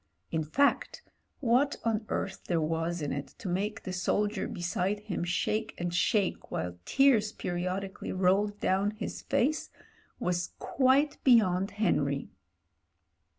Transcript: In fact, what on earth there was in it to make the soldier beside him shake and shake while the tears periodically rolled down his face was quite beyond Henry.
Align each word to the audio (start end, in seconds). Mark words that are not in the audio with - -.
In 0.31 0.43
fact, 0.43 1.03
what 1.41 1.75
on 1.83 2.07
earth 2.09 2.45
there 2.47 2.59
was 2.59 3.03
in 3.03 3.11
it 3.13 3.27
to 3.37 3.47
make 3.47 3.83
the 3.83 3.93
soldier 3.93 4.47
beside 4.47 5.01
him 5.01 5.23
shake 5.23 5.75
and 5.77 5.93
shake 5.93 6.49
while 6.49 6.71
the 6.71 6.79
tears 6.85 7.31
periodically 7.31 8.11
rolled 8.11 8.59
down 8.59 8.95
his 8.97 9.21
face 9.21 9.69
was 10.19 10.53
quite 10.57 11.23
beyond 11.23 11.69
Henry. 11.77 12.31